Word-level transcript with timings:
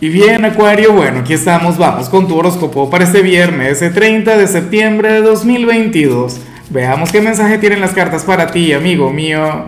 Y 0.00 0.10
bien, 0.10 0.44
Acuario, 0.44 0.92
bueno, 0.92 1.18
aquí 1.18 1.32
estamos, 1.32 1.76
vamos 1.76 2.08
con 2.08 2.28
tu 2.28 2.36
horóscopo 2.36 2.88
para 2.88 3.02
este 3.02 3.20
viernes, 3.20 3.82
el 3.82 3.92
30 3.92 4.36
de 4.38 4.46
septiembre 4.46 5.12
de 5.12 5.22
2022. 5.22 6.40
Veamos 6.70 7.10
qué 7.10 7.20
mensaje 7.20 7.58
tienen 7.58 7.80
las 7.80 7.94
cartas 7.94 8.22
para 8.22 8.46
ti, 8.46 8.72
amigo 8.72 9.12
mío. 9.12 9.64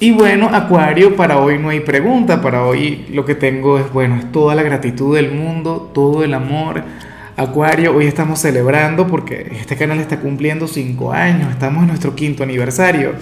Y 0.00 0.10
bueno, 0.10 0.50
Acuario, 0.52 1.14
para 1.14 1.38
hoy 1.38 1.60
no 1.60 1.68
hay 1.68 1.78
pregunta, 1.78 2.42
para 2.42 2.64
hoy 2.64 3.06
lo 3.12 3.24
que 3.24 3.36
tengo 3.36 3.78
es, 3.78 3.92
bueno, 3.92 4.16
es 4.16 4.32
toda 4.32 4.56
la 4.56 4.64
gratitud 4.64 5.14
del 5.14 5.30
mundo, 5.30 5.88
todo 5.94 6.24
el 6.24 6.34
amor. 6.34 6.82
Acuario, 7.36 7.94
hoy 7.94 8.08
estamos 8.08 8.40
celebrando 8.40 9.06
porque 9.06 9.52
este 9.52 9.76
canal 9.76 10.00
está 10.00 10.18
cumpliendo 10.18 10.66
5 10.66 11.12
años, 11.12 11.52
estamos 11.52 11.82
en 11.82 11.88
nuestro 11.90 12.16
quinto 12.16 12.42
aniversario. 12.42 13.12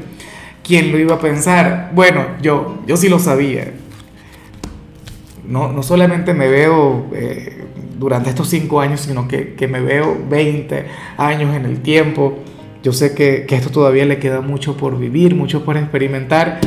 ¿Quién 0.67 0.93
lo 0.93 0.99
iba 0.99 1.17
a 1.17 1.21
pensar? 1.21 1.91
Bueno, 1.95 2.25
yo, 2.41 2.83
yo 2.87 2.97
sí 2.97 3.11
lo 3.11 3.19
sabía 3.19 3.82
no, 5.47 5.73
no 5.73 5.83
solamente 5.83 6.35
me 6.35 6.49
veo 6.49 7.07
eh, 7.13 7.65
durante 7.99 8.31
estos 8.31 8.49
cinco 8.49 8.81
años, 8.81 9.01
sino 9.01 9.29
que, 9.29 9.55
que, 9.55 9.69
me 9.69 9.81
veo 9.81 10.17
20 10.29 10.87
años 11.17 11.55
en 11.55 11.65
el 11.65 11.81
tiempo. 11.81 12.39
Yo 12.83 12.93
sé 12.93 13.15
que, 13.15 13.45
que 13.47 13.57
esto 13.57 13.71
todavía 13.71 14.05
le 14.05 14.19
queda 14.19 14.41
mucho 14.41 14.77
por 14.77 14.99
vivir, 14.99 15.35
mucho 15.35 15.65
por 15.65 15.77
experimentar. 15.77 16.61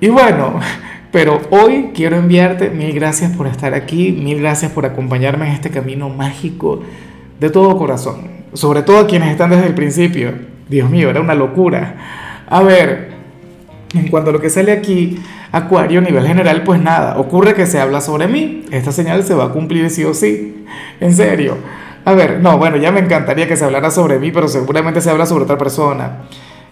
Y 0.00 0.08
bueno, 0.08 0.60
pero 1.12 1.40
hoy 1.50 1.90
quiero 1.94 2.16
enviarte 2.16 2.70
mil 2.70 2.92
gracias 2.92 3.36
por 3.36 3.46
estar 3.46 3.74
aquí, 3.74 4.12
mil 4.12 4.40
gracias 4.40 4.72
por 4.72 4.86
acompañarme 4.86 5.46
en 5.46 5.52
este 5.52 5.70
camino 5.70 6.08
mágico 6.08 6.82
de 7.40 7.50
todo 7.50 7.76
corazón. 7.76 8.42
Sobre 8.52 8.82
todo 8.82 8.98
a 8.98 9.06
quienes 9.06 9.30
están 9.30 9.50
desde 9.50 9.66
el 9.66 9.74
principio. 9.74 10.32
Dios 10.68 10.90
mío, 10.90 11.10
era 11.10 11.20
una 11.20 11.34
locura. 11.34 12.44
A 12.48 12.62
ver, 12.62 13.11
en 13.94 14.08
cuanto 14.08 14.30
a 14.30 14.32
lo 14.32 14.40
que 14.40 14.50
sale 14.50 14.72
aquí, 14.72 15.18
Acuario 15.52 16.00
a 16.00 16.02
nivel 16.02 16.26
general, 16.26 16.62
pues 16.64 16.80
nada, 16.80 17.18
ocurre 17.18 17.54
que 17.54 17.66
se 17.66 17.78
habla 17.78 18.00
sobre 18.00 18.26
mí. 18.26 18.64
Esta 18.70 18.90
señal 18.90 19.22
se 19.22 19.34
va 19.34 19.44
a 19.44 19.48
cumplir 19.50 19.90
sí 19.90 20.02
o 20.04 20.14
sí. 20.14 20.64
En 20.98 21.14
serio. 21.14 21.56
A 22.04 22.14
ver, 22.14 22.40
no, 22.40 22.58
bueno, 22.58 22.78
ya 22.78 22.90
me 22.90 23.00
encantaría 23.00 23.46
que 23.46 23.56
se 23.56 23.64
hablara 23.64 23.90
sobre 23.90 24.18
mí, 24.18 24.30
pero 24.32 24.48
seguramente 24.48 25.00
se 25.00 25.10
habla 25.10 25.26
sobre 25.26 25.44
otra 25.44 25.58
persona. 25.58 26.22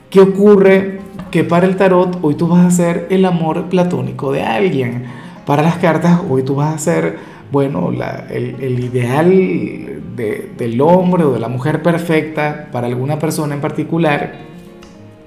¿Qué 0.09 0.21
ocurre? 0.21 0.99
Que 1.31 1.45
para 1.45 1.67
el 1.67 1.77
tarot 1.77 2.19
hoy 2.23 2.35
tú 2.35 2.49
vas 2.49 2.67
a 2.67 2.71
ser 2.71 3.07
el 3.11 3.25
amor 3.25 3.67
platónico 3.69 4.33
de 4.33 4.43
alguien. 4.43 5.05
Para 5.47 5.63
las 5.63 5.77
cartas 5.77 6.21
hoy 6.29 6.43
tú 6.43 6.57
vas 6.57 6.75
a 6.75 6.79
ser, 6.79 7.19
bueno, 7.53 7.93
el, 8.31 8.81
ideal 8.81 9.31
del 10.17 10.81
hombre 10.81 11.25
o 11.25 11.33
de 11.33 11.39
la 11.39 11.49
mujer 11.49 11.83
perfecta 11.83 12.69
para 12.73 12.89
alguna 12.89 13.21
persona 13.21 13.55
en 13.55 13.61
particular. 13.61 14.33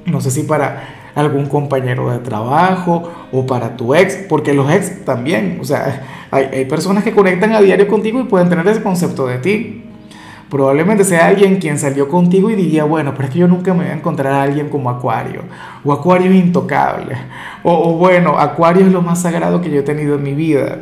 No 0.05 0.21
sé 0.21 0.31
si 0.31 0.43
para 0.43 1.11
algún 1.15 1.45
compañero 1.47 2.11
de 2.11 2.19
trabajo 2.19 3.11
o 3.31 3.45
para 3.45 3.77
tu 3.77 3.93
ex, 3.93 4.15
porque 4.27 4.53
los 4.53 4.71
ex 4.71 5.05
también, 5.05 5.59
o 5.61 5.63
sea, 5.63 6.27
hay, 6.31 6.45
hay 6.45 6.65
personas 6.65 7.03
que 7.03 7.11
conectan 7.11 7.53
a 7.53 7.61
diario 7.61 7.87
contigo 7.87 8.19
y 8.19 8.23
pueden 8.23 8.49
tener 8.49 8.67
ese 8.67 8.81
concepto 8.81 9.27
de 9.27 9.37
ti. 9.37 9.83
Probablemente 10.53 11.03
sea 11.03 11.27
alguien 11.27 11.57
quien 11.57 11.79
salió 11.79 12.07
contigo 12.07 12.49
y 12.51 12.55
diría, 12.55 12.83
bueno, 12.83 13.13
pero 13.15 13.27
es 13.27 13.33
que 13.33 13.39
yo 13.39 13.47
nunca 13.47 13.73
me 13.73 13.85
voy 13.85 13.91
a 13.91 13.95
encontrar 13.95 14.33
a 14.33 14.43
alguien 14.43 14.69
como 14.69 14.89
Acuario, 14.89 15.41
o 15.83 15.91
Acuario 15.91 16.29
es 16.29 16.37
intocable, 16.37 17.15
o, 17.63 17.93
bueno, 17.97 18.37
Acuario 18.37 18.85
es 18.85 18.91
lo 18.91 19.01
más 19.01 19.23
sagrado 19.23 19.61
que 19.61 19.71
yo 19.71 19.79
he 19.79 19.83
tenido 19.83 20.13
en 20.13 20.21
mi 20.21 20.33
vida. 20.33 20.77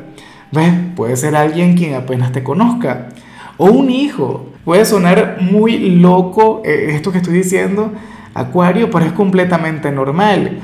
¿Ves? 0.51 0.73
Puede 0.97 1.15
ser 1.15 1.37
alguien 1.37 1.77
quien 1.77 1.95
apenas 1.95 2.33
te 2.33 2.43
conozca, 2.43 3.09
o 3.55 3.67
un 3.67 3.89
hijo. 3.89 4.47
Puede 4.65 4.83
sonar 4.83 5.37
muy 5.39 5.77
loco 5.91 6.61
eh, 6.65 6.87
esto 6.89 7.13
que 7.13 7.19
estoy 7.19 7.35
diciendo, 7.35 7.93
Acuario, 8.33 8.89
pero 8.89 9.05
es 9.05 9.11
completamente 9.11 9.91
normal. 9.91 10.59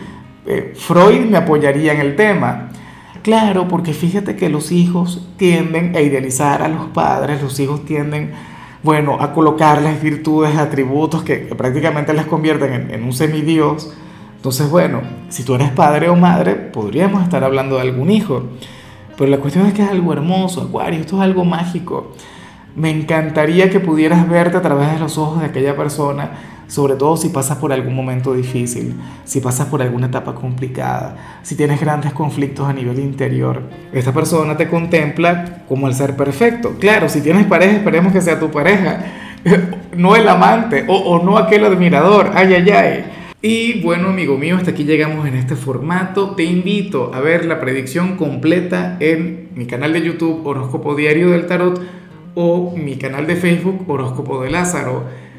Eh, 0.46 0.74
Freud 0.76 1.26
me 1.26 1.38
apoyaría 1.38 1.94
en 1.94 2.00
el 2.00 2.16
tema. 2.16 2.70
Claro, 3.22 3.68
porque 3.68 3.94
fíjate 3.94 4.38
que 4.38 4.50
los 4.50 4.72
hijos 4.72 5.28
tienden 5.36 5.96
a 5.96 6.00
idealizar 6.00 6.62
a 6.62 6.70
los 6.70 6.86
padres, 6.88 7.42
los 7.42 7.60
hijos 7.60 7.84
tienden, 7.84 8.32
bueno, 8.84 9.18
a 9.20 9.34
colocarles 9.34 10.02
virtudes, 10.02 10.56
atributos 10.56 11.24
que, 11.24 11.38
prácticamente 11.58 12.14
les 12.14 12.26
convierten 12.26 12.74
en, 12.74 12.92
en 12.92 13.04
un 13.04 13.12
semidios. 13.12 13.94
Entonces, 14.38 14.70
bueno, 14.70 15.02
si 15.28 15.44
tú 15.44 15.56
eres 15.56 15.72
padre 15.72 16.08
o 16.08 16.16
madre, 16.16 16.56
podríamos 16.56 17.22
estar 17.24 17.44
hablando 17.44 17.76
de 17.76 17.82
algún 17.82 18.10
hijo. 18.10 18.44
Pero 19.18 19.30
la 19.30 19.40
cuestión 19.40 19.66
es 19.66 19.74
que 19.74 19.84
es 19.84 19.90
algo 19.90 20.14
hermoso, 20.14 20.62
Acuario, 20.62 21.02
esto 21.02 21.18
es 21.18 21.24
algo 21.24 21.44
mágico. 21.44 22.14
Me 22.76 22.92
encantaría 22.92 23.70
que 23.70 23.82
pudieras 23.82 24.30
verte 24.30 24.56
a 24.56 24.62
través 24.62 24.94
de 24.94 25.00
los 25.00 25.18
ojos 25.18 25.42
de 25.42 25.48
aquella 25.48 25.76
persona 25.76 26.32
sobre 26.68 26.96
todo 26.96 27.18
si 27.18 27.30
pasas 27.30 27.58
por 27.58 27.72
algún 27.74 27.96
momento 27.96 28.34
difícil, 28.34 28.94
si 29.26 29.40
pasas 29.40 29.68
por 29.68 29.82
alguna 29.82 30.08
etapa 30.08 30.36
complicada, 30.36 31.40
si 31.44 31.56
tienes 31.56 31.80
grandes 31.80 32.14
conflictos 32.14 32.68
a 32.68 32.74
nivel 32.74 33.00
interior. 33.00 33.62
Esta 33.94 34.14
persona 34.14 34.58
te 34.58 34.68
contempla 34.68 35.64
como 35.68 35.88
el 35.88 35.94
ser 35.94 36.16
perfecto. 36.16 36.76
Claro, 36.80 37.10
si 37.10 37.22
tienes 37.22 37.46
pareja, 37.46 37.78
esperemos 37.78 38.14
que 38.14 38.22
sea 38.22 38.40
tu 38.40 38.52
pareja, 38.52 39.06
no 39.96 40.16
el 40.16 40.28
amante 40.28 40.86
o, 40.88 40.96
o 40.96 41.24
no 41.24 41.38
aquel 41.38 41.66
admirador. 41.66 42.32
Ay, 42.34 42.54
ay, 42.54 42.70
ay. 42.70 43.06
Y 43.42 43.82
bueno, 43.82 44.10
amigo 44.10 44.36
mío, 44.36 44.58
hasta 44.58 44.72
aquí 44.72 44.84
llegamos 44.84 45.28
en 45.28 45.36
este 45.36 45.56
formato. 45.56 46.32
Te 46.32 46.44
invito 46.44 47.12
a 47.14 47.22
ver 47.22 47.46
la 47.46 47.60
predicción 47.60 48.18
completa 48.18 48.98
en 49.00 49.50
mi 49.54 49.68
canal 49.68 49.94
de 49.94 50.02
YouTube 50.02 50.46
Horóscopo 50.46 50.96
Diario 50.96 51.30
del 51.30 51.46
Tarot 51.46 51.80
o 52.34 52.76
mi 52.76 52.98
canal 52.98 53.28
de 53.28 53.36
Facebook 53.36 53.86
Horóscopo 53.88 54.42
de 54.42 54.50
Lázaro. 54.50 55.04